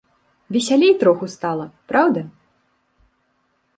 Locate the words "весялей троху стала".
0.55-1.65